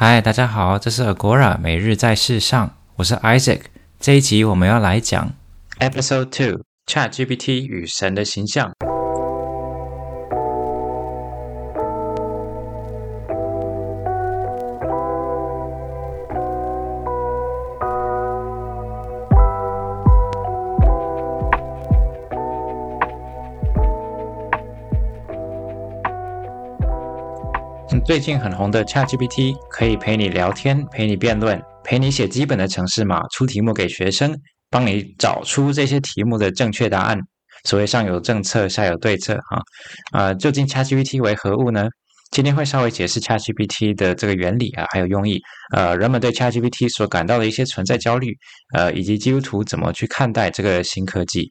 [0.00, 3.62] 嗨，大家好，这是 Agora 每日在世上，我是 Isaac。
[3.98, 5.32] 这一集我们要来讲
[5.80, 8.70] Episode Two ChatGPT 与神的形象。
[28.08, 34.34] 最近很红的 ChatGPT 可以陪你聊天，陪你辩论，陪你写基本的程式码，出题目给学生，
[34.70, 37.18] 帮你找出这些题目的正确答案。
[37.64, 39.60] 所谓上有政策，下有对策，哈，
[40.12, 41.86] 啊，究竟 ChatGPT 为何物呢？
[42.30, 45.38] 今天会稍微解释 ChatGPT 的这个原理啊，还有用意，
[45.76, 48.34] 呃，人们对 ChatGPT 所感到的一些存在焦虑，
[48.72, 51.50] 呃，以及基督徒怎么去看待这个新科技。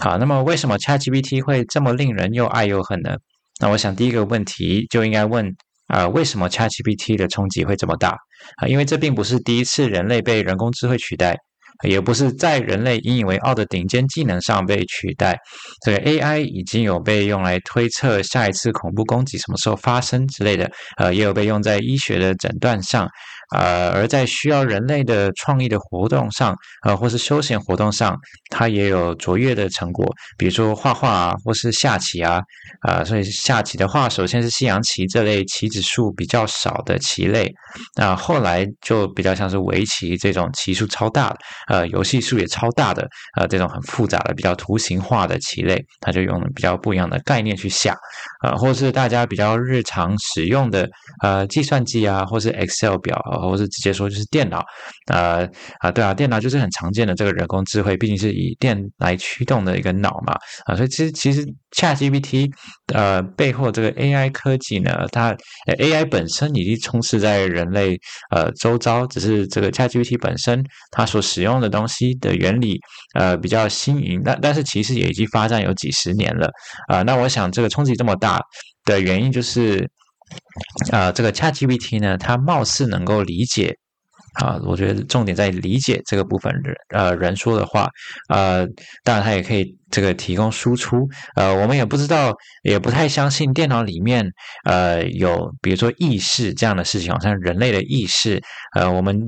[0.00, 3.18] 好，那么为什么 ChatGPT 会这么令人又爱又恨呢？
[3.62, 5.50] 那我想第一个问题就应该问
[5.86, 8.10] 啊、为什么 ChatGPT 的冲击会这么大
[8.56, 8.66] 啊？
[8.66, 11.36] 因为这并不是第一次人类被人工智慧取代。
[11.88, 15.36] 也不是在人类引以为傲的顶尖技能上被取代，
[15.84, 23.08] 所以 AI 已经有被用来推测下一次恐怖攻击什么时候发生之类的，呃，也有被用在医学的诊断上，
[23.54, 28.16] 呃，而在需要人类的创意的活动上，呃，或是休闲活动上，
[28.50, 32.40] 它也有卓越的成果，比如说画画啊，或是下棋啊，
[32.80, 37.52] 啊、所以下棋的话，首先是西洋棋这类棋子数比较少的棋类，
[37.96, 41.36] 那、后来就比较像是围棋这种棋数超大。
[41.68, 47.96] 呃，游戏数也超大的，呃，这种很复杂的、比较图形化的棋类，它就用比较不一样的概念去下，
[48.42, 50.88] 呃，或是大家比较日常使用的，
[51.22, 53.16] 呃，计算机啊，或是 Excel 表，
[53.50, 54.64] 或者是直接说就是电脑，
[55.12, 55.48] 呃，
[55.80, 60.34] 啊，对啊，电脑就是很常见的这个人工智慧，毕竟是以电来驱动的一个脑嘛，
[60.66, 62.50] 啊，所以其实其实 ChatGPT，
[62.92, 65.36] 呃，背后这个 AI 科技呢，它
[65.78, 67.98] AI 本身已经充斥在人类
[68.30, 72.78] 呃周遭，只是这个 ChatGPT 本身它所使用的东西的原理，
[73.14, 76.50] 呃，比较新颖，但但是其实也已经发展有几十年了，
[76.88, 78.40] 啊、那我想这个冲击这么大
[78.84, 79.88] 的原因就是，
[80.90, 83.76] 呃，这个 ChatGPT 呢，它貌似能够理解，
[84.34, 87.88] 啊、我觉得重点在理解这个部分人，呃，人说的话，
[88.28, 88.66] 呃，
[89.04, 94.24] 当然它也可以这个提供输出，呃，我们也不知道，也不太相信电脑里面，
[94.64, 98.40] 呃，有比如说意识这样的事情，好像人类的意识，
[98.76, 99.20] 呃，我们。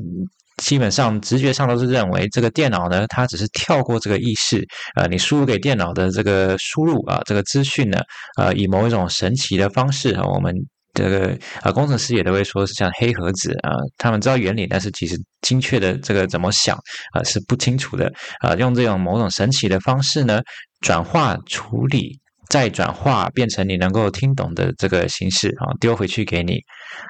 [0.59, 4.65] 基本上直觉上都是认为这个电脑呢，它只是跳过这个意识，
[4.95, 7.99] 呃，你输入给电脑的这个输入啊，这个资讯呢，
[8.39, 10.55] 呃，以某一种神奇的方式啊，我们
[10.95, 16.77] 这个啊工程师也都会说是像黑盒子啊，他们知道原理，但是其实精确的这个怎么想
[17.13, 18.11] 啊是不清楚的
[18.41, 20.41] 啊，用这种某种神奇的方式呢，
[20.81, 22.21] 转化处理。
[22.51, 26.61] 再转化变成你能够听懂的这个形式啊，丢回去给你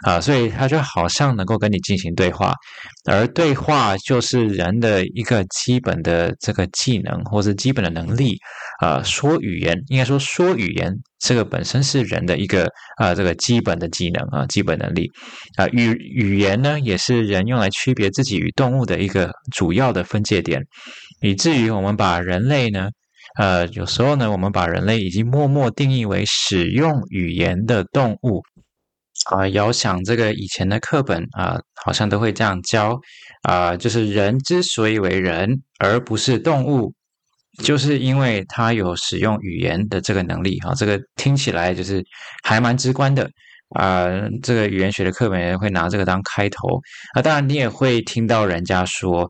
[0.07, 2.55] 啊，所以它就好像能够跟你进行对话，
[3.11, 8.39] 而对话就是人的一个基本的这个技能或是基本的能力
[8.81, 9.03] 啊。
[9.03, 15.11] 说语言应该说说语言这个本身是人的一个啊这个基本的技能啊基本能力
[15.57, 20.63] 啊语语言呢也是人用来区别自己与动物的一个主要的分界点，
[21.21, 22.89] 以至于我们把人类呢。
[23.37, 28.43] 呃，有时候呢，我们把人类已经默默定义为使用语言的动物
[29.29, 29.49] 啊。
[29.49, 32.97] 遥想这个以前的课本啊，好像都会这样教
[33.43, 36.93] 啊，就是人之所以为人，而不是动物，
[37.63, 40.75] 就是因为他有使用语言的这个能力啊。
[40.75, 42.03] 这个听起来就是
[42.43, 43.29] 还蛮直观的
[43.79, 44.07] 啊。
[44.43, 46.67] 这个语言学的课本也会拿这个当开头
[47.15, 47.23] 啊。
[47.23, 49.29] 当然，你也会听到人家说。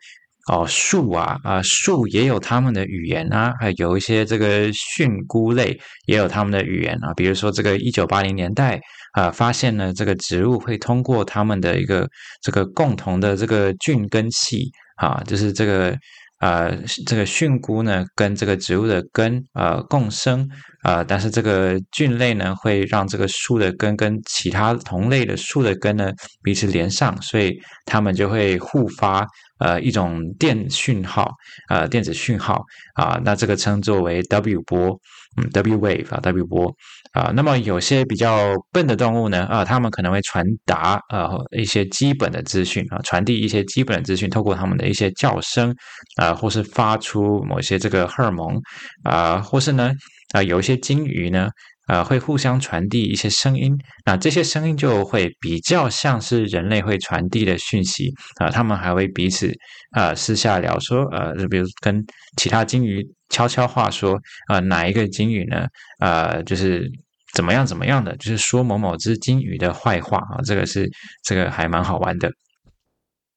[0.53, 7.15] 哦，树啊，啊，树也有他们的语言啊，还有一些这个蕈菇类也有他们的语言啊。
[7.15, 8.79] 比如说，这个一九八零年代
[9.15, 12.07] 啊，发现了这个植物会通过他们的一个
[12.43, 15.97] 这个共同的这个菌根系啊，就是这个
[16.41, 20.49] 呃，这个菌菇呢跟这个植物的根呃共生
[20.83, 26.13] 啊，但是这个菌类呢会让这个树的根跟其他同类的树的根呢
[26.43, 29.27] 彼此连上，所以它们就会互发。
[29.59, 31.31] 呃，一种电讯号，
[31.69, 32.61] 呃，电子讯号
[32.95, 34.99] 啊，那这个称作为 W 波，
[35.37, 36.75] 嗯，W wave 啊，W 波
[37.13, 37.33] 啊。
[37.35, 45.75] 那么有些比较笨的动物呢，啊，它们可能会传达呃一些基本的资讯啊，传递一些基本的资讯，透过它们的一些叫声
[46.17, 48.61] 啊，或是发出某些这个荷尔蒙
[49.03, 49.93] 啊，或是呢
[50.33, 51.49] 啊，有一些鲸鱼呢。
[51.87, 53.77] 呃，会互相传递一些声音，
[54.07, 58.11] 那这些声音就会比较像是人类会传递的讯息
[58.41, 58.49] 啊。
[58.49, 59.53] 他们还会彼此
[59.91, 62.03] 啊私下聊说，呃，就比如跟
[62.39, 64.17] 其他鲸鱼悄悄话说，
[64.47, 65.67] 啊，哪一个鲸鱼呢？
[65.99, 66.89] 呃，就是
[67.33, 70.89] 怎么样怎么样的，就是说某某只金鱼的坏话啊，这个是
[71.25, 72.31] 这个还蛮好玩的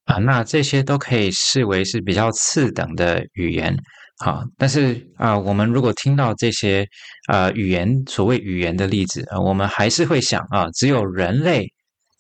[0.05, 0.17] 啊。
[0.17, 3.75] 那这些都可以视为是比较次等的语言，
[4.19, 6.87] 好，但是啊，我们如果听到这些
[7.27, 11.73] 啊语言，所谓语言的例子啊，我们还是会想啊，只有人类。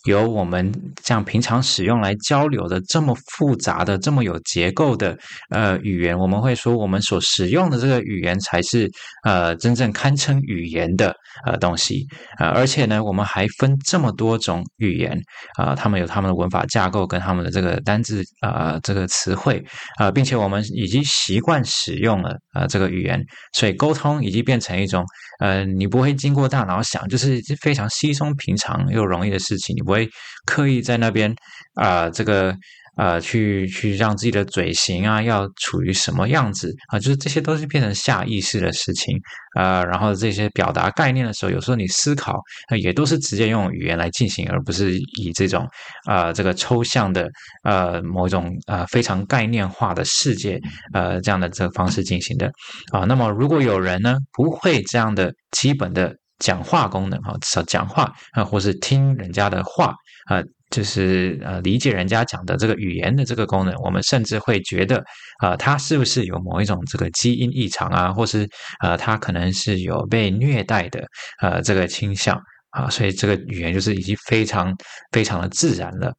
[0.07, 0.71] 由我们
[1.03, 5.17] 像平常使用来交流的这么复杂的、这么有结构的
[5.49, 8.89] 呃语言，我们会说我们所使用的这个语言才是
[9.25, 11.13] 呃真正堪称语言的
[11.45, 12.07] 呃东西
[12.37, 12.51] 啊、呃！
[12.53, 15.15] 而且呢，我们还分这么多种语言
[15.57, 19.61] 啊、他们有他们的文法架构跟他们的这个单字啊、呃、这个词汇
[19.97, 23.21] 啊、呃，并且我们已经习惯使用了啊、呃、这个语言，
[23.51, 25.03] 所以沟通已经变成一种
[25.39, 29.96] 呃你不会经过大脑想，就是非常稀松平常又容易的事情，你不会。
[29.97, 30.09] 会
[30.45, 31.33] 刻意在那边
[31.75, 32.55] 啊、这个
[32.95, 36.97] 啊、去去让自己的嘴型啊，要处于什么样子啊？
[36.97, 39.15] 就是这些都是变成下意识的事情
[39.53, 42.39] 啊、然后这些表达概念的时候，有时候你思考
[42.81, 45.67] 也都是直接用语言来进行，而不是以这种
[46.05, 47.29] 啊、这个抽象的
[47.63, 50.59] 呃某种啊、呃、非常概念化的世界
[50.93, 52.51] 呃这样的这个方式进行的
[52.91, 53.01] 啊。
[53.01, 56.15] 那么如果有人呢不会这样的基本的。
[56.39, 59.93] 讲话功能啊，至少讲话啊，或是听人家的话
[60.25, 65.03] 啊，就是呃理解人家讲的这个语言的这个功能，我们甚至会觉得
[65.39, 68.47] 啊，他是不是有某一种这个基因异常啊，或是
[68.81, 71.03] 呃他可能是有被虐待的
[71.41, 72.39] 呃这个倾向
[72.71, 74.75] 啊，所以这个语言就是已经非常
[75.11, 76.13] 非常的自然了。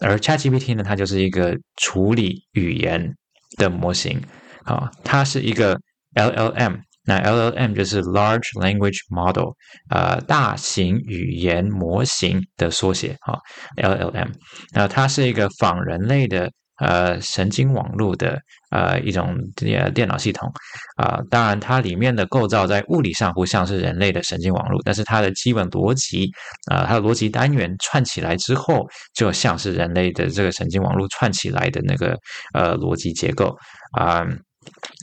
[0.00, 3.14] 而 ChatGPT 呢，它就是一个处理语言
[3.56, 4.20] 的模型
[4.64, 5.78] 啊，它是一个
[6.14, 6.80] LLM。
[7.04, 9.50] 那 LLM 就是 Large Language Model，
[9.90, 13.38] 呃，大型语言模型的缩写啊
[13.76, 14.30] ，LLM。
[14.72, 18.40] 那它是一个仿人类的呃神经网络的
[18.70, 20.48] 呃一种电电脑系统
[20.96, 21.20] 啊。
[21.28, 26.30] 当然，它里面的构造在物理上不像是人类的神经网络，但是它的基本逻辑
[26.70, 32.16] 啊，它的逻辑单元串起来之后，就像是人类的这个神经网络串起来的那个
[32.54, 33.56] 呃逻辑结构
[33.98, 34.24] 啊。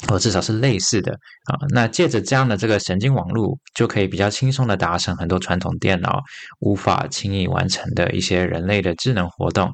[0.08, 1.12] 或至少是类似的
[1.46, 6.22] 啊，那借着这样的这个神经网络，就可以比较轻松的达成很多传统电脑
[6.60, 9.72] 无法轻易完成的一些人类的智能活动。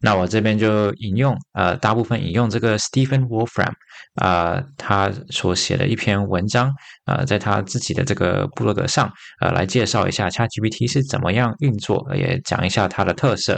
[0.00, 3.72] 那我这边就引用呃，大部分引用这个 Stephen Wolfram
[4.16, 6.68] 啊、呃，他所写的一篇文章
[7.04, 9.10] 啊、呃，在他自己的这个部落格上
[9.40, 13.54] 呃，来介绍一下 ChatGPT 是怎么样运作，也讲一下它的特色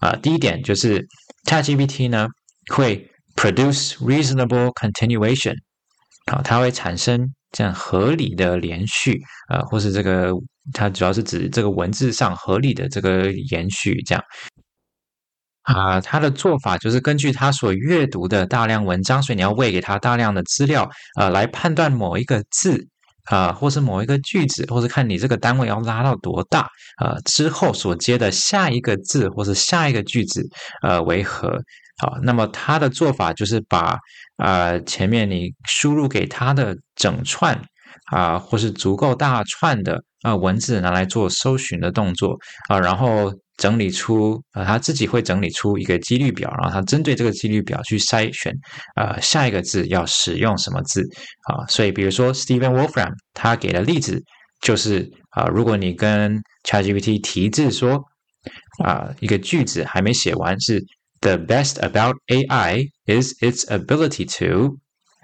[0.00, 0.16] 啊、呃。
[0.18, 1.06] 第一点就是
[1.44, 2.26] ChatGPT 呢
[2.72, 3.06] 会。
[3.38, 5.54] Produce reasonable continuation，
[6.24, 10.32] 啊，它会产生这样合理的连续，啊，或是这个
[10.72, 14.24] 它主要是指这个文字上合理的这个延续，这样，
[15.62, 22.88] 啊，它的做法就是根据它所阅读的大量文章，所以你要喂给它大量的资料，啊，来判断某一个字，
[23.26, 26.62] 啊，或是某一个句子，或是看你这个单位要拉到多大，
[26.96, 30.42] 啊，之后所接的下一个字或是下一个句子，
[30.82, 31.62] 呃，为何？
[32.00, 33.98] 好，那么它的做法就是把
[34.36, 37.60] 呃前面你输入给它的整串
[38.12, 48.54] 啊、或是足够大串的啊、文字拿来做搜寻的动作啊、然后整理出啊，它、呃、自己会整理出一个几率表，然后它针对这个几率表去筛选
[48.94, 51.02] 啊、下一个字要使用什么字
[51.48, 54.22] 啊，所以比如说 Stephen Wolfram 他给的例子
[54.62, 58.02] 就是啊、如果你跟 ChatGPT 提字说
[58.84, 60.80] 啊、一个句子还没写完是。
[61.20, 64.76] The best about AI is its ability to，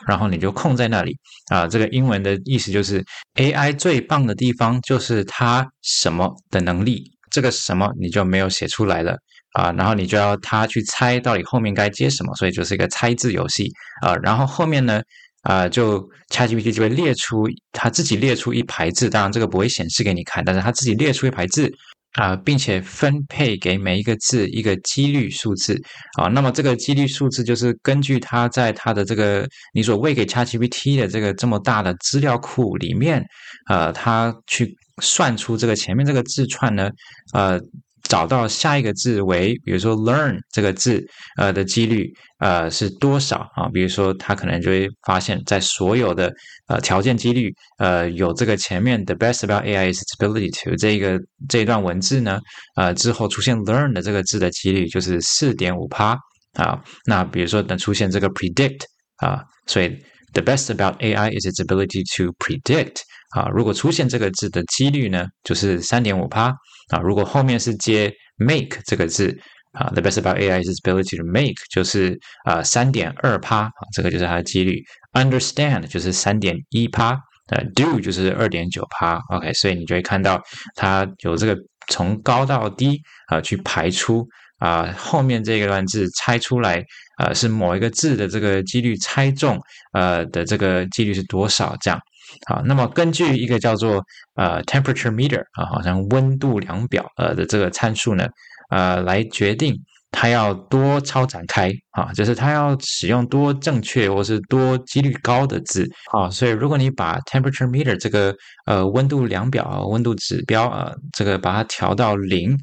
[0.09, 1.17] 然后你就空在那里
[1.51, 1.69] 啊。
[1.69, 3.05] 这个英文的意思就是
[3.37, 9.17] AI 最棒的地方就是它什么的能力，这个什么你就没有写出来了
[9.53, 9.71] 啊。
[9.73, 13.71] 然后你就要它去猜到底后面该接什么，所以就是一个猜字游戏
[14.03, 14.17] 啊。
[14.17, 15.01] 然后后面呢
[15.43, 21.73] 啊，就 ChatGPT 就会列出它自己列出一排字，当然这个不会显示给你看，但是它自己列出一排字。
[22.15, 25.81] 啊，并且分配给每一个字一个几率数字
[26.19, 33.25] 啊，那么这个几率数字就是根据它在它的这个你所喂给 ChatGPT 的这个这么大的资料库里面，
[33.69, 36.91] 呃，它去算出这个前面这个字串呢，
[37.33, 37.61] 呃。
[38.09, 41.05] 找到下一个字为，比如说 learn 这个字，
[41.37, 43.69] 呃的几率，呃是多少啊？
[43.73, 46.33] 比如说，他可能就会发现，在所有的
[46.69, 51.19] 呃条件几率，呃有这个前面 the best about AI is its ability to 这个
[51.49, 52.41] 这一段文字呢，
[52.77, 56.17] 呃之后出现 learn 的这个字的几率就是四点五趴
[56.53, 56.79] 啊。
[57.07, 58.81] 那比如说等出现这个 predict
[59.17, 59.89] 啊，所以
[60.35, 62.97] the best about AI is its ability to predict
[63.35, 66.55] 啊，如果出现这个字的几率呢，就是三点五趴。
[66.89, 69.35] 啊，如果后面是接 make 这个字
[69.73, 72.15] 啊，the best about AI is ability to make 就是
[72.45, 74.83] 啊三点二趴啊，这个就是它的几率。
[75.15, 80.39] understand 就是三点一趴呃，do 就是二点九趴，OK，所以你就会看到
[80.75, 81.57] 它有这个
[81.89, 84.27] 从高到低啊、去排出
[84.59, 86.85] 啊、后面这个段字猜出来
[87.19, 89.59] 呃是某一个字的这个几率猜中
[89.93, 91.99] 呃的这个几率是多少这样。
[92.47, 94.03] 好，那么根据一个叫做
[94.35, 98.27] 呃 temperature meter 啊，好像温度量表呃的这个参数呢，
[98.71, 99.75] 呃来决定
[100.11, 106.31] 它要多超展开啊，就是它要使用多正确或是多几率高的字啊。
[106.31, 108.35] 所以如果你把 temperature meter 这个
[108.67, 112.57] 呃温度量表温度指标啊，这个把它调到零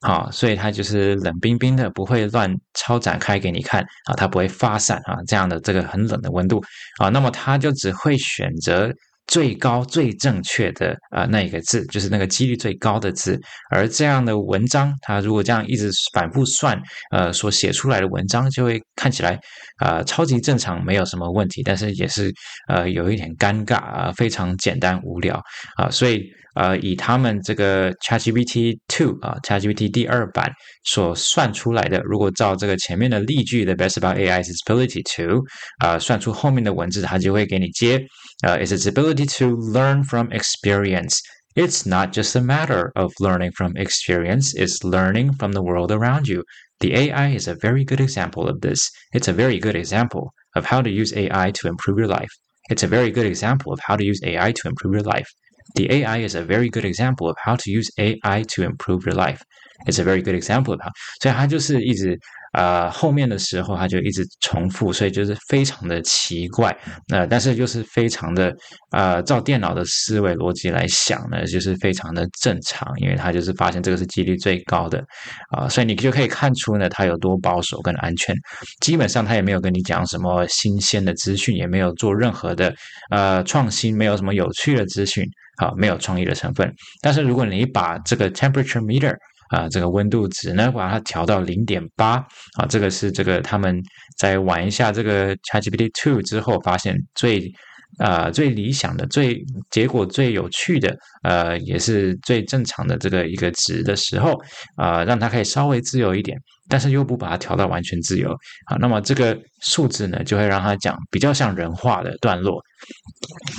[0.00, 6.62] 啊，所以它就是冷冰冰的，不会乱超展开给你看啊，它不会发散啊，这样的这个很冷的温度
[7.00, 8.92] 啊，那么它就只会选择。
[9.28, 13.38] 最高最正确的啊、呃、那一个字，就是那个几率最高的字。
[13.70, 16.80] 而这样的文章，它如果这样一直反复算，
[17.12, 19.34] 呃，所写出来的文章就会看起来
[19.76, 21.62] 啊、呃、超级正常，没有什么问题。
[21.62, 22.32] 但是也是
[22.68, 25.40] 呃有一点尴尬啊、呃，非常简单无聊
[25.76, 26.22] 啊、所以
[26.54, 30.50] 呃以他们这个 ChatGPT Two 啊、ChatGPT 第二版
[30.84, 35.44] 所算出来的，如果照这个前面的例句的 best about AI is Ability to
[35.84, 38.02] 啊、算出后面的文字，它就会给你接。
[38.44, 41.20] Uh, is its ability to learn from experience.
[41.56, 46.28] It's not just a matter of learning from experience, it's learning from the world around
[46.28, 46.44] you.
[46.80, 48.90] The AI is a very good example of this.
[49.12, 52.30] It's a very good example of how to use AI to improve your life.
[52.70, 55.28] It's a very good example of how to use AI to improve your life.
[55.74, 59.14] The AI is a very good example of how to use AI to improve your
[59.14, 59.42] life.
[59.86, 60.90] It's a very good example of how.
[61.20, 62.18] 所以它就是一直。
[62.52, 66.74] 呃，后面的时候它就一直重复，所以就是非常的奇怪。
[67.12, 68.56] 呃，但是就是非常的
[68.90, 75.04] 呃，照电脑的思维逻辑来想呢，就是非常的正常，因为它就是发现这个是几率最高的
[75.50, 78.34] 啊，所以你就可以看出呢，它有多保守跟安全。
[78.80, 82.74] 基本上它也没有跟你讲什么新鲜的资讯，也没有做任何的
[83.10, 85.22] 呃创新，没有什么有趣的资讯，
[85.58, 86.74] 啊，没有创意的成分。
[87.02, 89.14] 但是如果你把这个 temperature meter
[89.48, 92.16] 啊，这个温度值呢，把它调到零点八
[92.58, 93.80] 啊，这个是这个他们
[94.18, 97.50] 在玩一下这个 ChatGPT Two 之后发现最
[97.98, 104.38] 啊最理想的、最结果最有趣的，呃，也是最正常的这个一个值的时候
[104.76, 106.38] 啊，让它可以稍微自由一点，
[106.68, 108.30] 但是又不把它调到完全自由
[108.66, 112.62] 啊，那么这个数字呢，就会让它讲比较像人话的段落，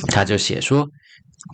[0.10, 0.88] 他就写说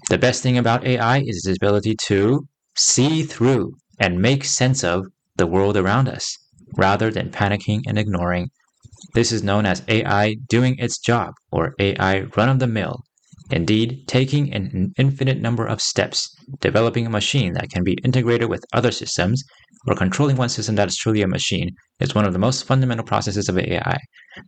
[0.09, 3.71] ，The best thing about AI is its ability to see through。
[3.98, 5.06] and make sense of
[5.36, 6.36] the world around us,
[6.76, 8.48] rather than panicking and ignoring.
[9.14, 13.00] This is known as AI doing its job, or AI run-of-the-mill.
[13.50, 16.28] Indeed, taking an infinite number of steps,
[16.60, 19.42] developing a machine that can be integrated with other systems,
[19.86, 23.04] or controlling one system that is truly a machine, is one of the most fundamental
[23.04, 23.98] processes of AI.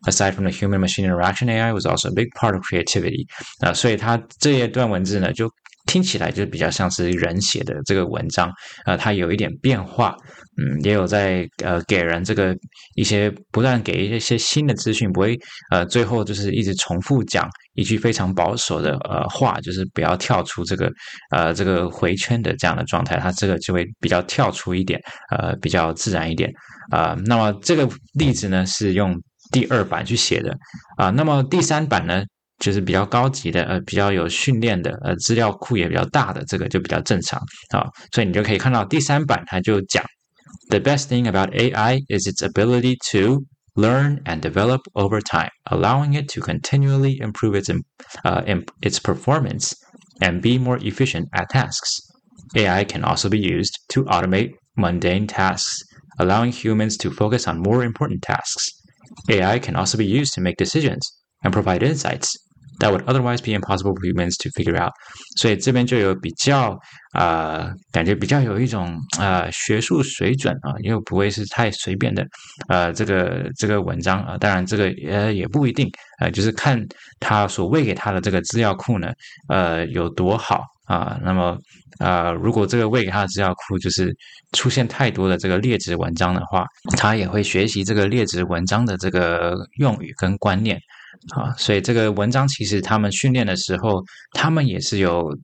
[0.07, 3.27] Aside from the human-machine interaction, AI was also a big part of creativity.
[3.61, 5.51] 啊，所以它这一段文字呢，就
[5.88, 8.52] 听起来就比较像是人写的这个文章，
[8.86, 10.16] 呃，它有一点变化，
[10.58, 12.56] 嗯，也有在呃给人这个
[12.96, 15.36] 一些不断给一些新的资讯，不会
[15.72, 20.92] 呃最后就是一直重复讲一句非常保守的呃话，就是不要跳出这个
[21.32, 25.02] 呃这个回圈的这样的状态，它这个就会比较跳出一点，
[25.32, 26.52] 呃，比较自然一点
[26.92, 29.16] 啊，那么这个例子呢是用
[29.52, 30.54] 第二版去写的
[30.98, 32.24] 啊，那么第三版呢？
[32.59, 37.41] 就是比较高级的，呃，比较有训练的，呃，资料库也比较大的，这个就比较正常
[37.75, 37.85] 啊。
[38.13, 40.05] 所以你就可以看到第三版，它就讲，
[40.69, 46.29] The best thing about AI is its ability to learn and develop over time, allowing it
[46.35, 47.69] to continually improve its,
[48.23, 48.43] uh,
[48.81, 49.73] its performance
[50.21, 51.99] and be more efficient at tasks.
[52.55, 55.83] AI can also be used to automate mundane tasks,
[56.19, 58.69] allowing humans to focus on more important tasks.
[59.29, 61.01] AI can also be used to make decisions
[61.43, 62.31] and provide insights.
[62.80, 64.92] That would otherwise be impossible for humans to figure out。
[65.38, 66.78] 所以这边就有比较
[67.14, 72.24] 啊、感觉比较有一种啊、学术水准啊，又不会是太随便的
[72.68, 74.38] 呃这个这个文章啊。
[74.38, 76.80] 当然这个呃也不一定呃，就是看
[77.20, 79.12] 他所喂给他的这个资料库呢
[79.50, 81.20] 呃有多好啊。
[81.24, 81.58] 那么
[81.98, 84.16] 呃如果这个喂给他的资料库就是
[84.52, 86.64] 出现太多的这个劣质文章的话，
[86.96, 90.80] 他也会学习这个劣质文章的这个用语跟观念。
[91.36, 95.36] 啊，所以这个文章其实他们训练的时候，他们也是有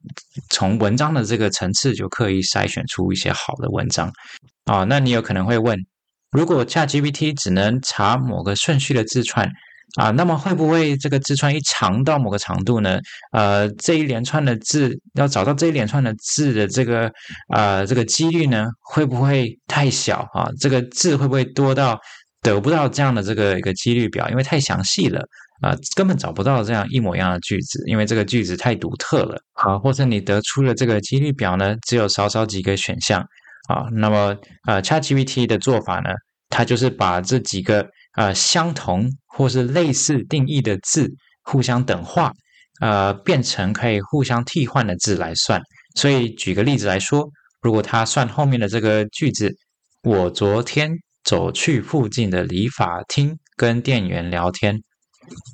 [0.50, 4.10] 从文章的这个层次就刻意筛选出一些好的文章。
[4.64, 5.78] 啊，那你有可能会问，
[6.30, 9.46] 如果 ChatGPT 只能查某个顺序的字串
[9.96, 12.98] 啊，那么会不会这个字串一长到某个长度呢？
[13.32, 17.12] 呃，这一连串的字要找到这一连串的字的这个
[17.52, 20.48] 呃这个几率呢，会不会太小啊？
[20.58, 22.00] 这个字会不会多到？
[22.44, 25.20] 得不到这样的这个一个几率表，因为太详细了
[25.62, 33.20] 啊、根本找不到这样一模一样的句子，因为这个句子太独特了啊，或者你得出的这个几率表呢，只有少少几个选项
[33.68, 33.86] 啊。
[33.92, 34.36] 那么
[34.66, 36.10] 呃，ChatGPT 的做法呢，
[36.50, 37.86] 它就是把这几个
[38.16, 41.08] 呃相同或是类似定义的字
[41.44, 42.30] 互相等化，
[42.80, 45.62] 呃，变成可以互相替换的字来算。
[45.94, 47.26] 所以举个例子来说，
[47.62, 49.50] 如果他算后面的这个句子，
[50.02, 50.90] 我昨天
[51.24, 54.82] 走去附近的理发厅跟店员聊天。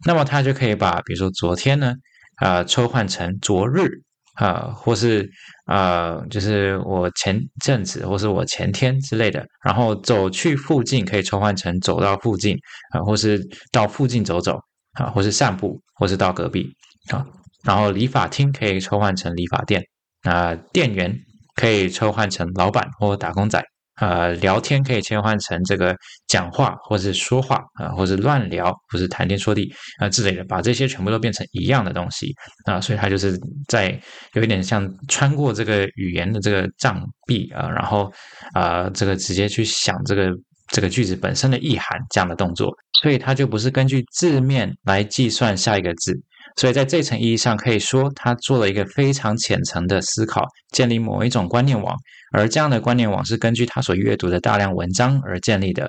[0.04, 1.94] 那么他就可以把，比如说昨天呢，
[2.40, 3.88] 呃，抽换成昨日，
[4.34, 5.30] 啊、或是
[5.66, 9.46] 呃，就是我前阵子，或是我前天之类的。
[9.62, 12.56] 然后走去附近可以抽换成走到附近，
[12.92, 14.58] 啊、或是到附近走走，
[14.94, 16.66] 啊、或是散步，或是到隔壁，
[17.12, 17.24] 啊、
[17.62, 19.84] 然后理发厅可以抽换成理发店，
[20.22, 21.16] 啊、店员
[21.54, 23.62] 可以抽换成老板或打工仔。
[24.00, 25.94] 呃，聊天可以切换成这个
[26.26, 33.38] 讲话，或是说话啊、呃，或是乱聊，或是谈天说地啊、之类的，把这些全部都变成一样的东西啊、所以它就是
[33.68, 34.00] 在
[34.32, 38.10] 有一点像穿过这个语言的这个障壁啊、然后
[38.54, 40.30] 啊、这个直接去想这个
[40.68, 46.18] 这个句子本身的意涵这样的动作，所以它就不是根据字面来计算下一个字。
[46.56, 51.96] 所以在这层意义上，可以说他做了一个非常浅层的思考，建立某一种观念网，
[52.32, 55.88] 而这样的观念网是根据他所阅读的大量文章而建立的。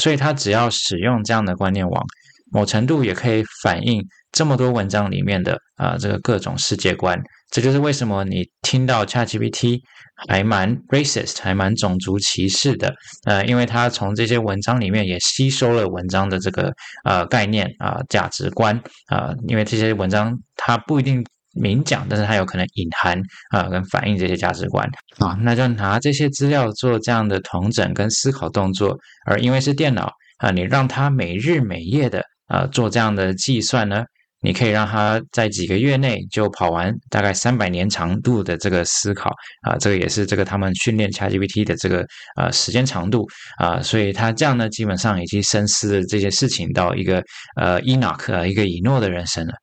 [0.00, 2.02] 所以他只要使用这样的观念网，
[2.50, 4.02] 某程度也可以反映
[4.36, 7.18] 这么多文章里面的啊、这个各种世界观。
[7.50, 9.80] 这就是为什么你听到 ChatGPT
[10.28, 16.70] 还蛮 racist，还蛮种族歧视的，呃，因为它从这些文章里面也吸收了文章的这个
[17.04, 21.24] 呃概念啊、价值观啊、因为这些文章它不一定
[21.54, 23.18] 明讲，但是它有可能隐含
[23.50, 24.86] 啊、跟反映这些价值观
[25.18, 34.04] 啊，那就拿这些资料做这样的统整跟思考动作，而因为是电脑啊、你让它每日每夜的啊、做这样的计算呢。
[34.42, 39.30] 你可以让他在几个月内就跑完大概三百年长度的这个思考
[39.62, 43.26] 啊，这个也是这个他们训练 ChatGPT 的这个呃时间长度
[43.58, 47.22] 啊，所以他这样呢，基本上已经深思了这些事情到一个
[47.56, 49.54] 呃伊诺克啊，一个以诺的人生了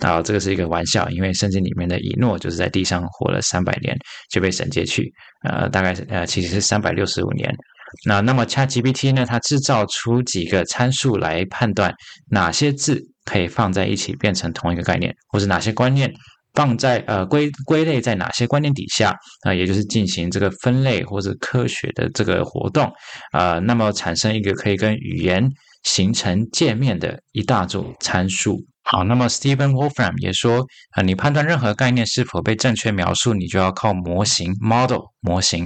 [0.00, 3.96] 啊，这个是一个玩笑，因为圣经里面的以诺就是在地上活了三百年
[4.30, 5.12] 就被神接去，
[5.44, 7.54] 呃，大概呃其实是三百六十五年。
[8.06, 11.94] 那那么 ChatGPT 呢，它制造出几个参数来判断
[12.30, 13.11] 哪些字。
[13.24, 16.12] 可以放在一起变成同一个概念，或是哪些观念
[16.54, 22.84] 放在呃归归类在哪些观念底下啊、呃，也就是进行这个分类或者科学的这个活动
[23.30, 25.48] 啊、呃，那么产生一个可以跟语言
[25.82, 28.64] 形成界面的一大组参数。
[28.92, 35.64] 好，那么 Stephen Wolfram 也说啊、呃，你判断任何概念是否被正确描述，你就要靠模型 model 模型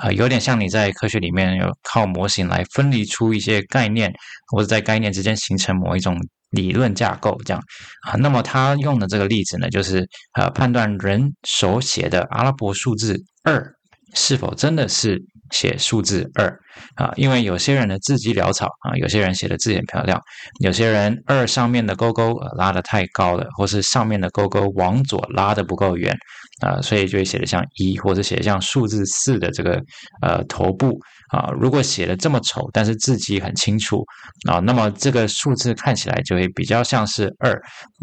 [0.00, 4.12] 啊、呃，有点像你在科学里面有靠模型来分离出一些概念，
[4.48, 6.18] 或者在概念之间形成某一种。
[6.50, 7.60] 理论架构这样
[8.06, 13.74] 啊，那么他用的这个例子呢，就是呃判断人手写的阿拉伯数字二
[14.14, 16.48] 是否真的是写数字二
[16.96, 20.20] 啊，因为有些人的字迹潦草啊，有些人写的字很漂亮，
[20.60, 26.16] 有些人二上面的勾勾拉得太高了，或是上面的勾勾往左拉的不够远
[26.60, 29.82] 啊，所以就会写得像一，或者写的像数字四的这个
[30.22, 30.98] 呃头部。
[31.30, 34.04] 啊，如果写的这么丑，但是字迹很清楚
[34.48, 37.60] 啊，那么这个数字看起来就会比较像是二，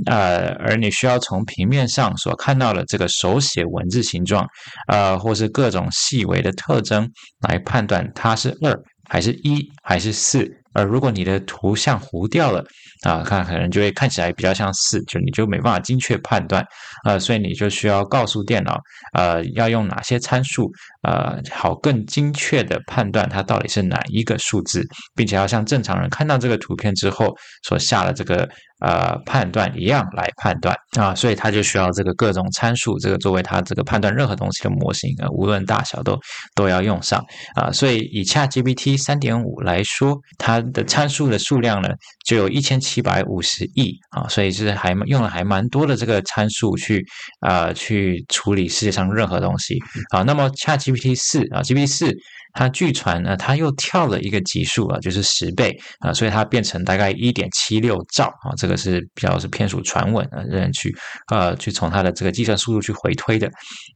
[0.07, 4.45] 呃，而你需要从平面上所看到的这个手写文字形状，
[4.89, 7.09] 呃，或是各种细微的特征
[7.47, 10.60] 来判断它是二还是一还是四。
[10.73, 12.63] 而如果你的图像糊掉了
[13.03, 16.65] 啊，看可能就会看起来比较像四，就你就没办法精确判断，
[17.03, 18.79] 啊，所以你就需要告诉电脑，
[19.13, 20.71] 呃，要用哪些参数，
[21.03, 28.49] 呃，好更精确的判断它到底是哪一个数字，并且要像正常人看到这个图片之后所下的这个。
[28.81, 36.19] 呃，判断一样来判断啊，所以它就需要这个各种参数，这个作为它这个判断任何东西的模型啊，无论大小都
[36.55, 37.23] 都要用上
[37.55, 37.71] 啊。
[37.71, 41.89] 所以以 ChatGPT 三点五来说，它的参数的数量呢
[42.25, 47.05] 就有一千七百五十亿啊，所以是还用了还蛮多的这个参数去
[47.41, 49.77] 啊去处理世界上任何东西
[50.09, 50.23] 啊。
[50.23, 52.17] 那么 ChatGPT 四啊，GPT 四。
[52.53, 60.95] 它据传呢，它又跳了一个级数啊，就是十倍啊，所以它变成大概一点七六兆啊，这个是比较是偏属传闻啊，人去
[61.31, 63.49] 呃去从它的这个计算速度去回推的。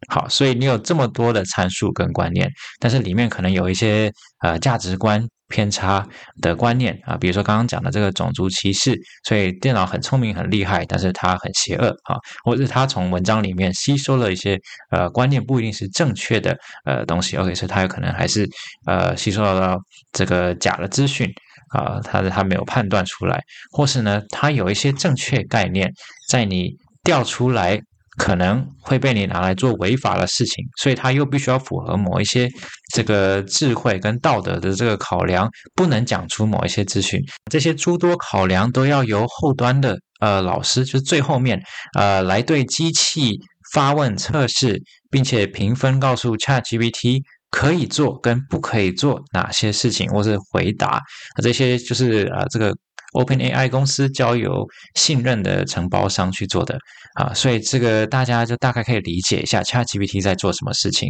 [0.09, 5.25] 好，所以你有这么多的参数跟观念，但是里面可能有一些呃价值观。
[5.47, 6.07] 偏差
[6.41, 14.59] 的观念啊，比如说刚刚讲的这个种族歧视，所以电脑很聪明很厉害，但是它很邪恶啊，或者是它从文章里面吸收了一些
[14.91, 18.49] 呃观念不一定是正确的呃东西，OK，所以它有可能还是
[18.85, 19.77] 呃吸收到了
[20.11, 21.31] 这个假的资讯
[21.69, 25.91] 啊，他的他没有判断出来，或是呢，他有一些正确概念，
[26.27, 26.71] 在你
[27.03, 27.79] 调出来
[28.17, 32.49] 可能会被你拿来做违法的事情，所以他又必须要符合某一些
[32.93, 37.19] 这个智慧跟道德的这个考量，不能讲出某一些资讯，
[37.51, 41.61] 这些诸多考量都要由后端的呃老师，就是最后面
[41.97, 43.39] 呃来对机器
[43.73, 47.21] 发问测试，并且评分告诉 ChatGPT。
[47.51, 51.01] 可以做跟不可以做哪些事情，或是回答
[51.41, 52.75] 这些，就是啊，这个
[53.15, 56.77] OpenAI 公司交由信任的承包商去做的
[57.15, 61.09] 啊，所以这个大家就大概可以理解一下 ChatGPT 在做什么事情。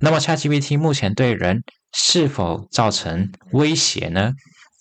[0.00, 1.62] 那么 ChatGPT 目前对人
[1.92, 4.32] 是否造成威胁呢？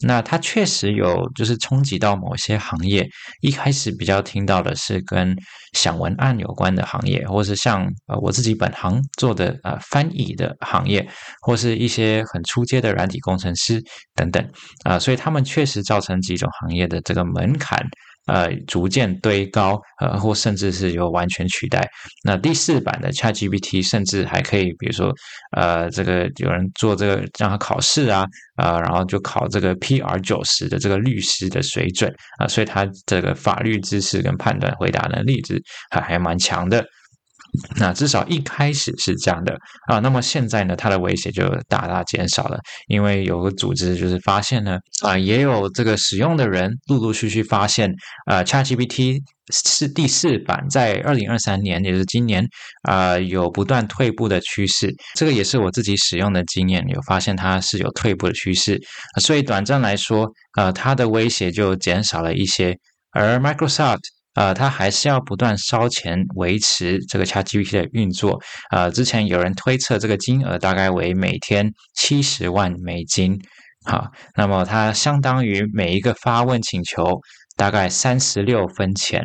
[0.04, 3.08] 那它确实有，就是冲击到某些行业。
[3.42, 5.36] 一开始比较听到的是跟
[5.74, 11.08] 想文案有关的行业，或是像呃我自己本行做的呃翻译的行业，
[11.42, 13.82] 或是一些很出阶的软体工程师
[14.16, 14.46] 等等
[14.84, 17.80] 啊，所以他们确实造成几种行业的这个门槛。
[18.28, 21.88] 呃，逐渐堆高，呃，或甚至是有完全取代。
[22.24, 25.12] 那第四版的 ChatGPT 甚至还可以，比如说，
[25.58, 36.86] 呃，这个有人做这个让他考试啊，啊、然后就考这个 PR 九十的这个律师的水准啊、所以他这个法律知识跟判断回答能力是还还蛮强的。
[37.78, 39.58] 那至少一开始是这样的。
[39.88, 47.92] 啊，那么现在呢，它的威胁就大大减少了，因为有个组织就是发现呢，啊，也有这个使用的人陆陆续续发现，
[48.26, 49.20] 啊，ChatGPT
[49.54, 52.46] 是第四版，在二零二三年，也就是今年，
[52.84, 58.80] 啊，有不断退步的趋势，这个也是我自己使用的经验，有发现它是有退步的趋势，
[59.20, 62.78] 所以短暂来说，呃，它的威胁就减少了一些，
[63.12, 64.00] 而 Microsoft。
[64.34, 68.42] 呃，它还是要不断烧钱维持这个 ChatGPT 的运作。
[68.70, 73.38] 呃，之前有人推测这个金额大概为每天七十万美金。
[73.84, 77.20] 好，那么它相当于每一个发问请求
[77.58, 79.24] 大概三十六分钱。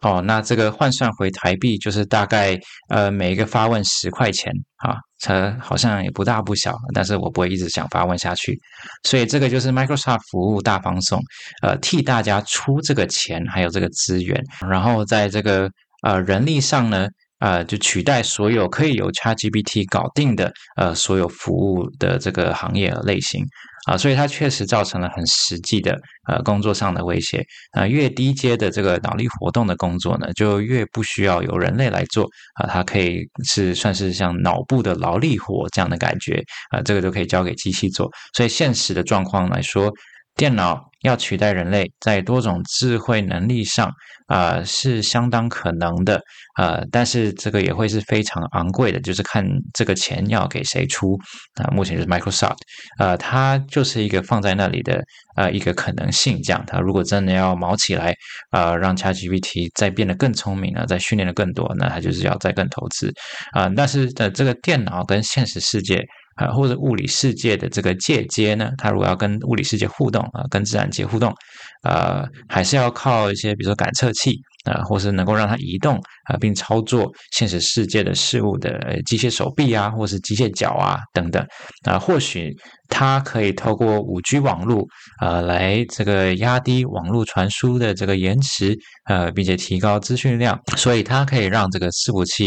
[0.00, 2.58] 哦，那这个换算回台币就是大概
[2.88, 8.56] 呃每一个发问十块钱啊，才好像也不大不小，但是我不会一直想发问下去，
[9.02, 11.20] 所以这个就是 Microsoft 服务大放送，
[11.62, 15.68] 呃替大家出这个钱还有这个资源，然后在这个
[16.02, 17.08] 呃人力上呢。
[17.40, 23.44] 呃，就取代所有可以由 ChatGPT 搞定的呃所有服务的这个行业类型
[23.86, 25.98] 啊，所以它确实造成了很实际的
[26.28, 27.44] 呃工作上的威胁。
[27.72, 38.10] 啊，越低阶的这个脑力活动的工作呢，就越不需要由人类来做啊，它可以是算是像脑部的劳力活这样的感觉啊，这个都可以交给机器做。
[38.36, 39.92] 所以现实的状况来说，
[40.38, 43.92] 电脑要取代人类在多种智慧能力上。
[44.28, 46.20] 啊、是相当可能的，
[46.58, 51.16] 呃，但是这个也会是非常昂贵的，就是看这个钱要给谁出
[51.54, 52.58] 啊、目前就是 Microsoft，
[52.98, 55.02] 呃，它就是一个放在那里的
[55.36, 56.38] 呃一个可能性。
[56.42, 58.14] 这样，它如果真的要卯起来，
[58.50, 63.10] 啊、让 ChatGPT 再变得更聪明了，再训练的更多，那它就是要再更投资
[63.52, 66.04] 啊、但是的这个电脑跟现实世界。
[66.38, 71.34] 啊，或者物理世界的这个界接呢，它如果要跟物理世界互动啊，跟自然界互动，
[71.82, 75.96] 呃，还是要靠一些，比如说感测器啊，或是能够让它移动
[76.30, 81.44] 啊，并操作现实世界的事物的机械手臂啊，或是机械脚啊等等
[81.84, 82.54] 啊，或许
[82.88, 84.86] 它可以透过五 G 网络
[85.20, 92.46] 啊，来这个压低网络传输的这个延迟，呃，并且提高资讯量，所以它可以让这个伺服器。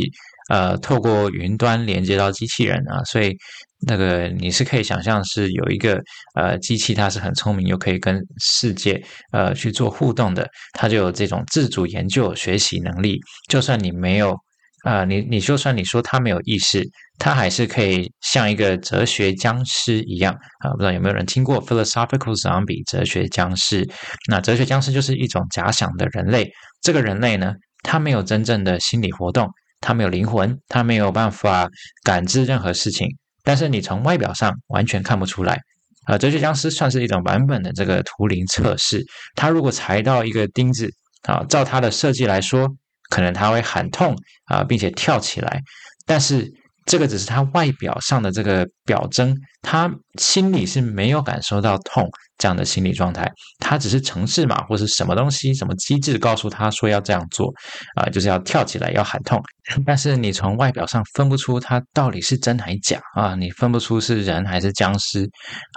[0.49, 3.37] 呃，透过云端连接到机器人啊，所以
[3.87, 5.99] 那个你是可以想象是有一个
[6.35, 13.19] 呃机器，它是很聪明又可以跟世界呃去做互动的，它就有这种自主研究学习能力。
[13.49, 14.35] 就算你没有
[14.83, 16.83] 啊、你你就算你说它没有意识，
[17.19, 20.71] 它还是可以像一个哲学僵尸一样啊。
[20.71, 23.87] 不知道有没有人听过 philosophical zombie 哲学僵尸？
[24.27, 26.51] 那哲学僵尸就是一种假想的人类。
[26.81, 29.47] 这个人类呢，他没有真正的心理活动。
[29.83, 31.67] 他没有灵魂，他没有办法
[32.03, 33.07] 感知任何事情，
[33.51, 35.59] 但是你从外表上完全看不出来。
[36.05, 39.05] 啊，哲学僵尸算是一种版本的这个图灵测试。
[39.35, 40.89] 他如果踩到一个钉子，
[41.23, 42.65] 啊，照他的设计来说，
[43.09, 45.59] 可能他会喊痛啊，并且跳起来，
[46.05, 46.49] 但是。
[46.91, 52.05] 这个只是他外表上的这个表征，他心里是没有感受到痛
[52.37, 57.49] 这样的心理状态，他只是程式嘛或是什么东西、什么机制告诉他说要这样做，
[57.95, 59.41] 啊、就是要跳起来要喊痛，
[59.87, 65.25] 但是你从外表上分不出他到底是真还假啊，你分不出是人还是僵尸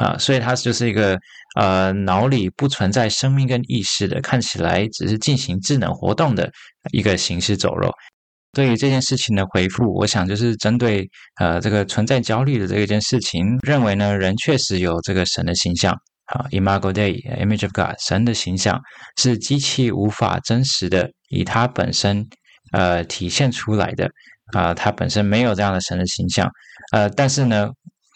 [0.03, 1.16] 啊，所以他就是一个
[1.55, 6.50] 呃脑里不存在生命跟意识的，看起来只是进行智能活动的
[6.90, 7.88] 一个行尸走肉。
[8.54, 11.06] 对于这件事情的回复，我想就是针对
[11.40, 15.92] 呃这个存在焦虑的这一件事情，认为呢人确实有这个神的形象。
[16.26, 18.80] 啊，Imago Dei，Image of God，神的形象
[19.20, 22.26] 是机器无法真实的以它本身
[22.72, 24.08] 呃体现出来的。
[24.52, 26.48] 啊，它本身没有这样的神的形象，
[26.92, 27.68] 呃，但是呢，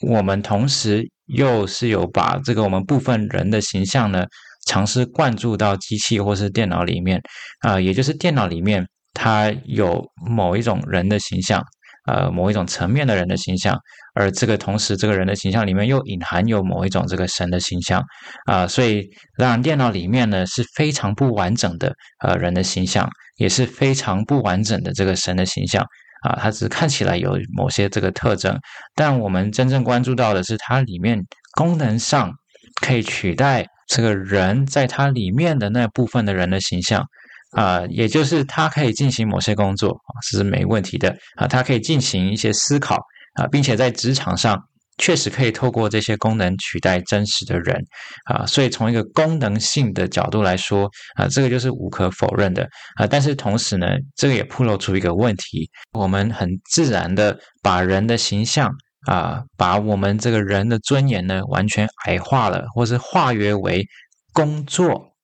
[0.07, 4.25] 我们同时又是有把这个我们部分人的形象呢，
[4.67, 7.21] 尝试灌注到机器或是电脑里面。
[7.61, 11.65] 啊、也就是电脑里面它有某一种人的形象。
[12.07, 13.79] 呃，某一种层面的人的形象，
[14.15, 18.03] 而这个同时，这个人的形象里面又隐含有某一种这个神的形象
[18.47, 21.93] 啊、所以让电脑里面呢是非常不完整的
[22.25, 25.85] 呃人的形象，也是非常不完整的这个神的形象
[26.23, 28.59] 啊、它只看起来有某些这个特征，
[28.95, 31.23] 但我们真正关注到的是它里面
[31.59, 32.33] 功能上
[32.81, 37.05] 可以取代这个人在它里面的那部分的人的形象。
[37.53, 42.97] 啊、也就是他可以进行某些工作，是没问题的啊，他可以进行一些思考
[43.35, 44.57] 啊，并且在职场上
[44.99, 47.83] 确实可以透过这些功能取代真实的人
[48.27, 53.07] 啊，所以从一个功能性的角度来说啊，这个就是无可否认的啊。
[53.07, 58.71] 但是同时呢，这个也暴露出一个问题，我们很自然的把人的形象
[59.07, 63.87] 啊，把我们这个人的尊严呢，完全矮化了，或是化约为
[64.35, 65.15] 工作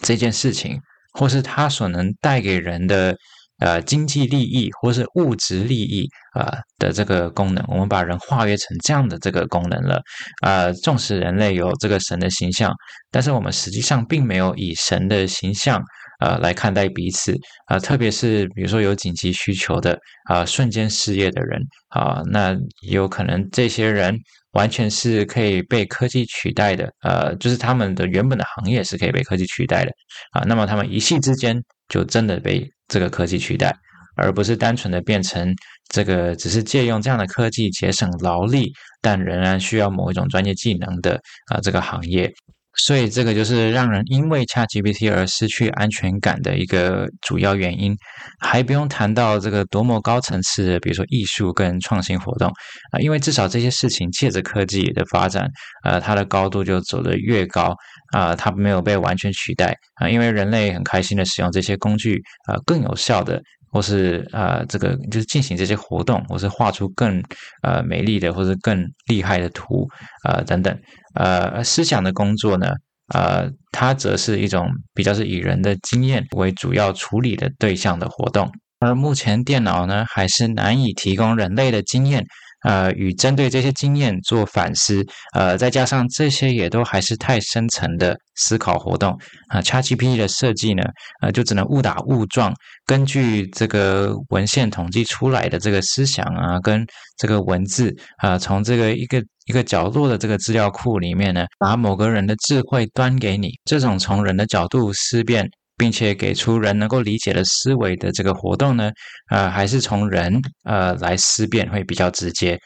[0.00, 0.80] 这件事情。
[1.14, 3.16] 或是它所能带给人的
[3.60, 10.02] 呃经济利益，或是物质利益啊、的这个功能，我们把人化约成这样的这个功能了。
[10.42, 12.72] 呃，纵使人类有这个神的形象，
[13.10, 15.80] 但是我们实际上并没有以神的形象
[16.24, 19.98] 呃来看待彼此啊、特别是比如说有紧急需求的
[20.30, 22.56] 啊、瞬间失业的人啊、那
[22.90, 24.16] 有可能这些人。
[24.54, 29.90] 完全是可以被科技取代的，呃，就是他们的原本的行业是可以被科技取代的，
[30.30, 33.74] 啊，那么他们一夕之间就真的被这个科技取代，
[34.16, 35.52] 而不是单纯的变成
[35.88, 41.20] 这个只是借用这样的科技节省劳力，但仍然需要某一种专业技能的
[41.52, 42.32] 啊这个行业。
[42.76, 47.96] 所以这个就是让人因为 ChatGPT 而失去安全感的一个主要原因，
[48.40, 52.48] 还不用谈到这个多么高层次的，比如说艺术跟创新活动。
[52.92, 55.48] 啊，因为至少这些事情借着科技的发展，
[55.84, 57.74] 呃，它的高度就走得越高
[58.12, 59.76] 啊，它没有被完全取代。
[59.94, 63.40] 啊，因为人类很开心的使用这些工具啊，更有效的。
[63.70, 67.20] 或是呃，这个就是进行这些活动，或是画出更
[67.62, 69.84] 呃美丽的，或是更厉害的图，
[70.22, 70.72] 呃等等，
[71.14, 72.72] 呃思想的工作呢，
[73.08, 78.50] 呃，它则是一种比较是以人的经验为主要处理的对象的活动，
[78.80, 82.24] 而目前电脑呢，还是难以提供人类的经验。
[82.64, 89.16] 呃，与针对这些经验做反思，呃，再加上这些也都还是太深层的思考活动
[89.48, 89.60] 啊。
[89.60, 90.82] ChatGPT 的设计呢，
[91.20, 92.52] 呃，就只能误打误撞，
[92.86, 96.84] 根据这个文献统计出来的这个思想啊，跟
[97.16, 105.48] 这个文字啊，从这个一个一个角落的这个资料库里面呢，把某个人的智慧端给你，这种从人的角度思辨。
[105.76, 108.90] 并且给出人能够理解的思维的这个活动呢，
[109.30, 112.58] 呃，还是从人呃来思辨会比较直接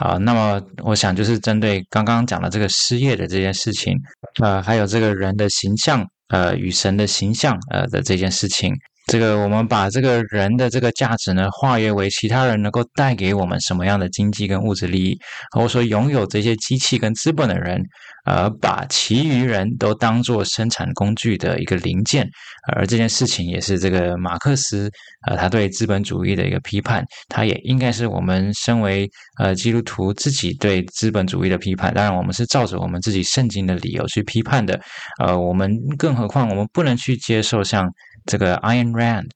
[0.00, 3.94] 啊，那么我想就是针对刚刚讲的这个失业的这件事情，
[4.42, 8.74] 呃，还有这个人的形象，呃，与神的形象，呃的这件事情。
[9.08, 15.18] 这个我们把这个人的这个价值呢，化约为其他人能够带给我们什么样的经济跟物质利益，
[15.54, 17.82] 或者说拥有这些机器跟资本的人，
[18.26, 22.28] 而把其余人都当做生产工具的一个零件，
[22.74, 24.90] 而这件事情也是这个马克思
[25.26, 31.94] 呃他对资本主义的一个批判，他也应该是我们身为呃基督徒自己对资本主义的批判。
[31.94, 34.78] 当然，我们是照着我们自己圣经的理由去批判的，
[35.24, 37.90] 呃，我们更何况我们不能去接受像。
[38.28, 39.26] 这个 iron Rand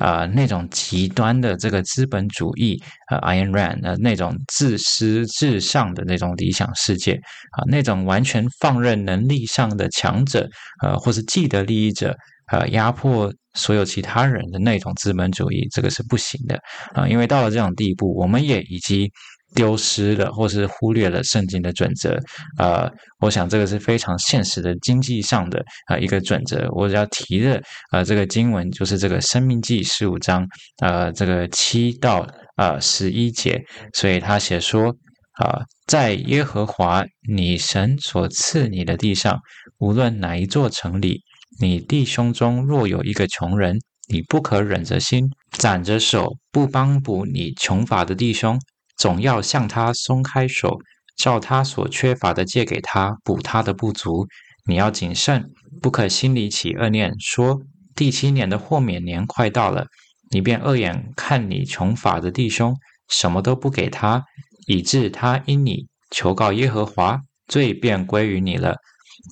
[0.00, 7.14] 啊、那种极端的这个资本主义啊、，iron Rand 呃，那种自私至上的那种理想世界
[7.50, 10.48] 啊、那种完全放任能力上的强者
[10.82, 12.16] 呃，或是既得利益者
[12.52, 16.58] 呃，压迫所有其他人的那种资本主义，这个是不行的
[16.94, 19.10] 啊、因为到了这种地步，我们也已经。
[19.54, 22.18] 丢失了，或是忽略了圣经的准则，
[22.58, 26.68] 呃，我想这个是非常现实的经济上的呃一个准则。
[26.72, 27.62] 我只要提的
[27.92, 30.46] 呃这个经文就是这个《生命记》十五章
[30.82, 33.62] 呃这个七到呃十一节，
[33.94, 34.94] 所以他写说
[35.36, 39.40] 啊、在耶和华你神所赐你的地上，
[39.78, 41.22] 无论哪一座城里，
[41.58, 48.58] 你弟兄中若有一个穷人，你不可忍着心，攒着手不帮补你穷乏的弟兄。
[49.02, 50.78] 总要向他松开手，
[51.16, 54.28] 照他所缺乏的借给他，补他的不足。
[54.64, 57.60] 你要谨慎，不可心里起恶念，说
[57.96, 59.86] 第七年的豁免年快到了，
[60.30, 62.76] 你便恶眼看你穷乏的弟兄，
[63.08, 64.22] 什么都不给他，
[64.68, 68.76] 以致他因你求告耶和华，罪便归于你了。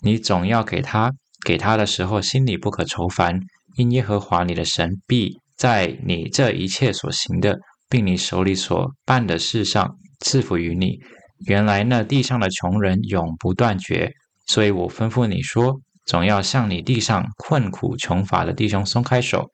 [0.03, 1.13] 你总要给他，
[1.47, 3.39] 给他的时候心里不可愁烦，
[3.77, 7.57] 因耶和华你的神必在你这一切所行的，
[7.91, 10.99] 并你手里所办的事上赐福于你。
[11.47, 14.11] 原来那地上的穷人永不断绝，
[14.47, 19.47] 所以我吩咐你说，总要向你地上困苦穷乏的弟兄松开手。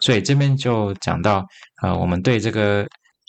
[0.00, 1.44] 所以这边就讲到，
[1.82, 2.86] 呃，我们对这个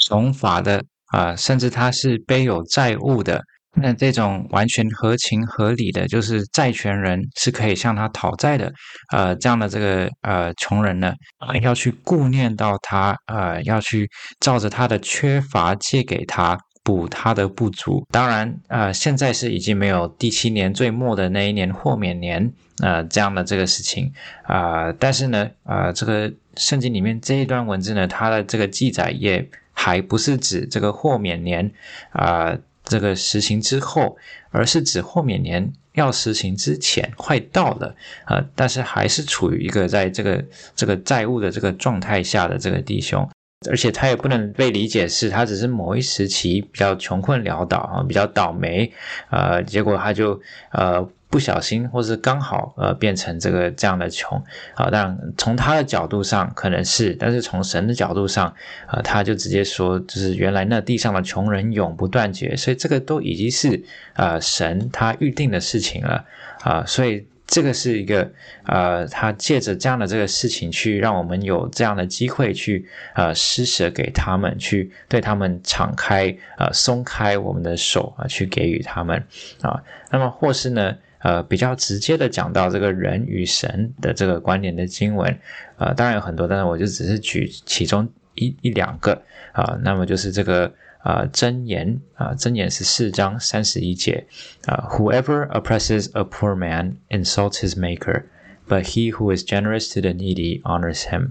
[0.08, 3.42] 穷乏的啊、甚至他是背有债务的，
[3.76, 8.72] 那这种完全合情合理的，就是债权人是可以向他讨债的，
[9.12, 11.14] 呃，这样的这个呃穷人呢，
[11.62, 16.58] 要去顾念到他，呃，要去照着他的缺乏借给他。
[16.82, 22.52] 补他的不足，当然，呃，现在是已经没有第七年最末的那一年豁免年，
[22.82, 24.12] 呃，这样的这个事情，
[24.44, 31.72] 啊、但是呢，呃，这个圣经里面这一段文字呢，它的这个记载也还不是指这个豁免年，
[32.12, 32.58] 啊、
[32.90, 34.18] 这个实行之后，
[34.50, 40.44] 而是指豁免年要实行之前，快到了，啊、但是还是处于一个在这个
[40.76, 43.26] 这个债务的这个状态下的这个弟兄。
[43.70, 48.90] 而且他也不能被理解是，他只是某一时期比较穷困潦倒啊，比较倒霉，
[49.30, 54.42] 啊，结果他就呃不小心或是刚好呃变成这个这样的穷
[54.76, 54.90] 啊。
[54.90, 58.54] 当然从他的角度上可能是，但是从神的角度上，
[58.88, 66.26] 呃，他就直接说，就是原来那地上的穷人永不断绝，所以这个都已经是呃神他预定的事情了
[66.62, 67.26] 啊，所以。
[67.52, 68.32] 这个是一个，
[68.68, 79.26] 呃，他借着这样的这个事情，去让我们有这样的机会去，呃，施舍给他们，去对他们敞开，呃，松开我们的手啊，去给予他们
[79.62, 79.82] 啊。
[80.12, 85.40] 那么或是呢，呃，比较直接的讲到这个人与神的这个关联的经文，
[85.78, 89.22] 呃，当然有很多，但是我就只是举其中一一两个
[89.54, 89.78] 啊。
[89.84, 90.74] 那么就是这个。
[91.02, 94.28] 啊，箴言啊，箴言是四章三十一节
[94.66, 98.24] 啊，Whoever oppresses a poor man insults his maker,
[98.68, 101.30] but he who is generous to the needy honors him。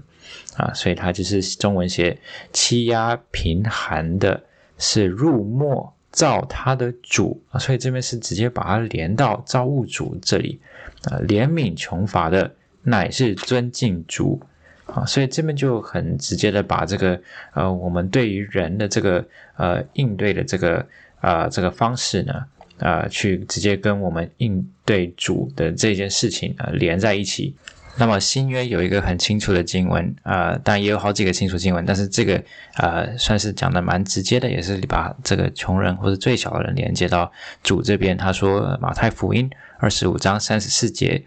[0.57, 2.17] 啊，所以他就是中文写
[2.51, 4.41] 欺压贫寒的，
[4.79, 10.59] 是入没造他的主啊，所以这边是直接把它连到造物主这里
[11.03, 14.41] 啊，怜悯穷乏的乃是尊敬主。
[14.85, 17.21] 啊，所以这边就很直接的把这个
[17.53, 19.23] 呃，我们对于人的这个
[19.55, 20.83] 呃应对的这个
[21.21, 22.33] 呃这个方式呢，
[22.79, 27.55] 呃，去直接跟我们应对主的这件事情啊、连在一起。
[27.97, 32.41] 那么新约有一个很清楚的经文啊、呃，当然也有好几个清楚经文，但是这个
[32.77, 38.15] 呃算是讲的蛮直接的，也是把这个穷人或者最小的人连接到主这边。
[38.15, 41.25] 他说马太福音二十五章三十四节，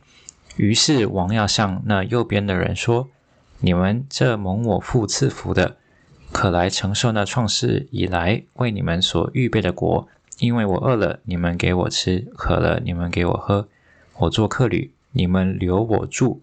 [0.57, 3.09] 于是王要向那右边的人说。
[3.64, 5.77] 你们这蒙我父赐福的，
[6.33, 10.09] 可来承受那创世以来为你们所预备的国。
[10.40, 13.68] 因为我饿了，你们给我吃；渴了，你们给我喝；
[14.18, 16.40] 我做客旅，你们留我住；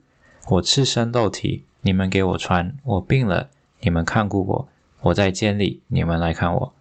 [0.51, 4.67] 我赤身露体，你们给我穿；我病了，你们看顾我；
[5.01, 6.73] 我在监里，你们来看我。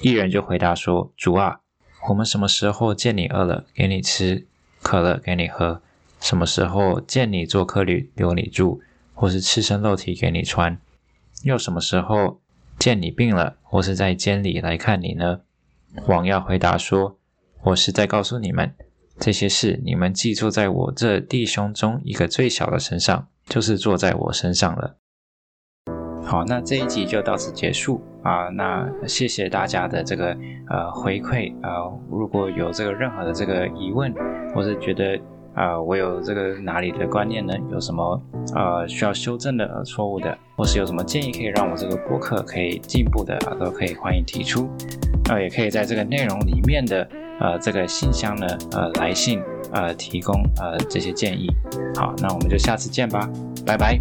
[0.00, 1.58] 一人就回答说：主啊，
[2.08, 4.44] 我们什么时候见你饿了，给你吃；
[4.82, 5.82] 渴了，给你喝？
[6.20, 8.80] 什么时候见你做客旅，留你住？
[9.14, 10.78] 或是赤身露体给你穿，
[11.42, 12.40] 又什么时候
[12.78, 15.40] 见你病了，或是在监里来看你呢？
[16.06, 17.18] 王要回答说
[17.64, 18.72] ：“我是在告诉你们，
[19.24, 24.96] 这些事你们记住在我这弟兄中一个最小的身上，就是做在我身上了。”
[26.26, 28.48] 好，那这一集就到此结束啊。
[28.48, 30.36] 那谢谢大家的这个
[30.68, 31.88] 呃回馈啊。
[32.10, 34.12] 如果有这个任何的这个疑问，
[34.52, 35.16] 或是觉得。
[35.54, 37.52] 啊、我有这个哪里的观念呢？
[37.70, 38.18] 有什么
[38.54, 44.66] 呃需要修正的、错误的，或是有什么建议可以让我这个播客可以进步的啊，都可以欢迎提出。
[45.28, 47.06] 呃，也可以在这个内容里面的
[47.40, 49.42] 呃这个信箱呢，呃来信
[49.72, 51.48] 呃提供呃这些建议。
[51.96, 53.28] 好，那我们就下次见吧，
[53.66, 53.98] 拜拜。